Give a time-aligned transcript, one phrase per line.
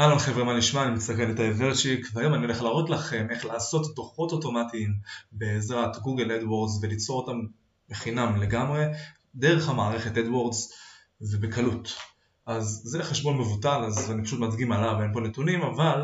[0.00, 0.84] אהלן חבר'ה, מה נשמע?
[0.84, 4.94] אני מסתכל את ורצ'יק והיום אני הולך להראות לכם איך לעשות דוחות אוטומטיים
[5.32, 7.40] בעזרת Google AdWords וליצור אותם
[7.88, 8.84] בחינם לגמרי
[9.34, 10.72] דרך המערכת AdWords
[11.20, 11.94] ובקלות.
[12.46, 16.02] אז זה חשבון מבוטל, אז אני פשוט מדגים עליו, אין פה נתונים, אבל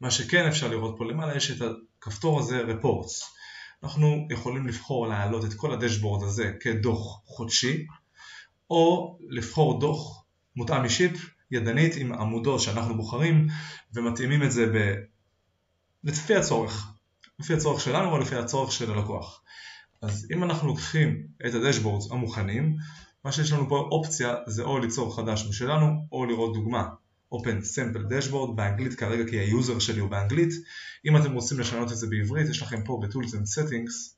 [0.00, 3.24] מה שכן אפשר לראות פה למעלה יש את הכפתור הזה, reports.
[3.82, 7.86] אנחנו יכולים לבחור להעלות את כל ה dashboard הזה כדוח חודשי,
[8.70, 10.24] או לבחור דוח
[10.56, 11.12] מותאם אישית
[11.50, 13.48] ידנית עם עמודות שאנחנו בוחרים
[13.94, 14.94] ומתאימים את זה ב...
[16.04, 16.92] לפי הצורך,
[17.38, 19.42] לפי הצורך שלנו או לפי הצורך של הלקוח.
[20.02, 22.76] אז אם אנחנו לוקחים את ה dashboards המוכנים,
[23.24, 26.88] מה שיש לנו פה אופציה זה או ליצור חדש משלנו או לראות דוגמה.
[27.34, 30.52] Open Sample Dashboard באנגלית כרגע כי ה user שלי הוא באנגלית.
[31.06, 34.14] אם אתם רוצים לשנות את זה בעברית יש לכם פה ב-Tools and Settings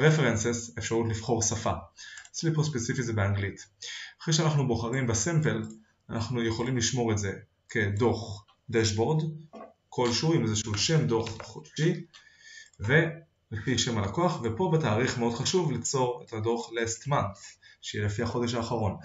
[0.00, 1.72] Preferences אפשרות לבחור שפה.
[2.30, 3.66] אצלי פה ספציפי זה באנגלית.
[4.22, 5.62] אחרי שאנחנו בוחרים בסמפל
[6.10, 7.32] אנחנו יכולים לשמור את זה
[7.68, 9.24] כדוח דשבורד
[9.88, 12.04] כלשהו עם איזשהו שם דוח חודשי
[12.80, 17.40] ולפי שם הלקוח ופה בתאריך מאוד חשוב ליצור את הדוח last month
[17.82, 18.96] שיהיה לפי החודש האחרון.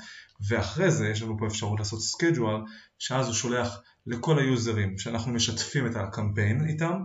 [0.47, 5.87] ואחרי זה יש לנו פה אפשרות לעשות schedule שאז הוא שולח לכל היוזרים שאנחנו משתפים
[5.87, 7.03] את הקמפיין איתם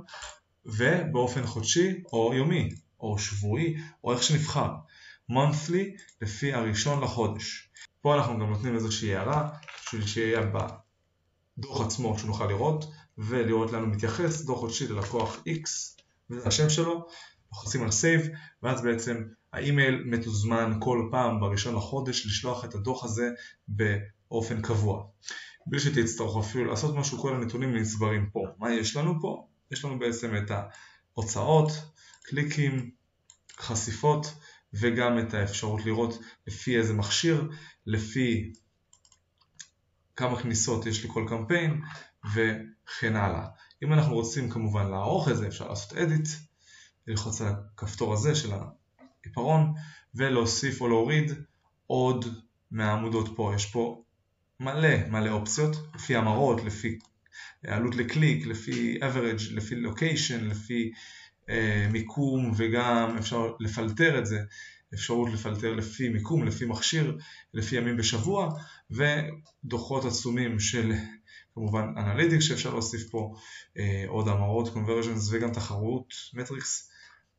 [0.67, 2.69] ובאופן חודשי או יומי
[3.00, 4.70] או שבועי או איך שנבחר
[5.31, 9.49] monthly לפי הראשון לחודש פה אנחנו גם נותנים איזושהי הערה
[9.83, 10.41] בשביל שיהיה
[11.59, 12.85] בדוח עצמו שנוכל לראות
[13.19, 15.69] ולראות לנו מתייחס דוח חודשי ללקוח X
[16.31, 17.07] וזה השם שלו,
[17.53, 23.31] לוחצים על Save ואז בעצם האימייל מתוזמן כל פעם בראשון לחודש לשלוח את הדוח הזה
[23.69, 25.05] באופן קבוע
[25.67, 28.41] בלי שתצטרכו אפילו לעשות משהו, כל הנתונים נצברים פה.
[28.59, 29.47] מה יש לנו פה?
[29.71, 30.51] יש לנו בעצם את
[31.15, 31.71] ההוצאות,
[32.23, 32.91] קליקים,
[33.59, 34.35] חשיפות
[34.75, 37.50] וגם את האפשרות לראות לפי איזה מכשיר,
[37.86, 38.53] לפי
[40.17, 41.83] כמה כניסות יש לכל קמפיין
[42.34, 43.46] וכן הלאה.
[43.85, 46.29] אם אנחנו רוצים כמובן לערוך את זה אפשר לעשות edit,
[47.07, 48.52] ללחוץ על הכפתור הזה של
[49.24, 49.74] העיפרון
[50.14, 51.33] ולהוסיף או להוריד
[51.86, 52.24] עוד
[52.70, 53.52] מהעמודות פה.
[53.55, 54.02] יש פה
[54.61, 56.98] מלא מלא אופציות לפי המרות, לפי
[57.67, 60.92] עלות לקליק, לפי average, לפי location, לפי
[61.92, 64.39] מיקום וגם אפשר לפלטר את זה
[64.95, 67.18] אפשרות לפלטר לפי מיקום, לפי מכשיר,
[67.55, 68.55] לפי ימים בשבוע
[68.90, 70.92] ודוחות עצומים של
[71.55, 73.35] כמובן Analytics שאפשר להוסיף פה,
[73.79, 76.91] אה, עוד המרות, conversions וגם תחרות, metrics,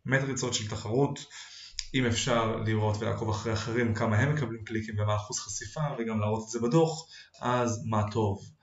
[0.05, 1.25] מטריצות של תחרות
[1.93, 6.43] אם אפשר לראות ולעקוב אחרי אחרים כמה הם מקבלים קליקים ומה אחוז חשיפה וגם להראות
[6.45, 7.05] את זה בדוח,
[7.41, 8.56] אז מה טוב.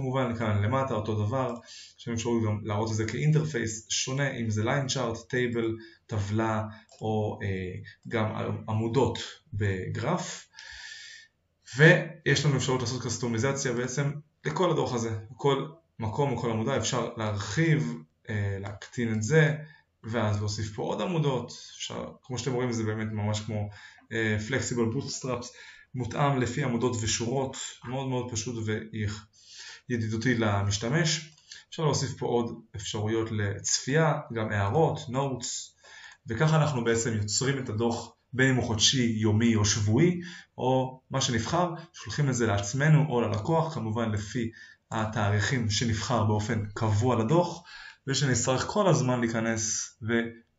[0.00, 1.54] כמובן כאן למטה אותו דבר,
[1.98, 5.76] יש לנו אפשרות גם להראות את זה כ interface שונה, אם זה line chart, table,
[6.06, 6.64] טבלה
[7.00, 7.48] או אה,
[8.08, 8.26] גם
[8.68, 9.18] עמודות
[9.52, 10.48] בגרף
[11.76, 14.10] ויש לנו אפשרות לעשות קסטומיזציה בעצם
[14.44, 15.66] לכל הדוח הזה, כל
[15.98, 17.94] מקום או כל עמודה אפשר להרחיב,
[18.30, 19.54] אה, להקטין את זה
[20.04, 23.68] ואז להוסיף פה עוד עמודות, אפשר, כמו שאתם רואים זה באמת ממש כמו
[24.48, 25.52] flexible uh, bootstraps,
[25.94, 28.66] מותאם לפי עמודות ושורות, מאוד מאוד פשוט
[29.88, 31.34] וידידותי למשתמש.
[31.70, 35.74] אפשר להוסיף פה עוד אפשרויות לצפייה, גם הערות, notes,
[36.26, 40.20] וככה אנחנו בעצם יוצרים את הדוח בין אם הוא חודשי, יומי או שבועי,
[40.58, 44.50] או מה שנבחר, שולחים את זה לעצמנו או ללקוח, כמובן לפי
[44.90, 47.62] התאריכים שנבחר באופן קבוע לדוח,
[48.06, 49.94] ושנצטרך כל הזמן להיכנס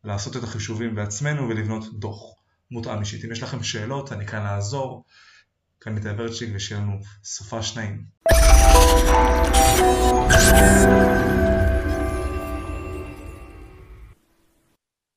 [0.04, 2.41] ולעשות את החישובים בעצמנו ולבנות דוח
[2.72, 3.24] מותאם אישית.
[3.24, 5.04] אם יש לכם שאלות, אני כאן לעזור.
[5.80, 8.04] כאן את הוורצ'יק ושיהיה לנו סופה שניים.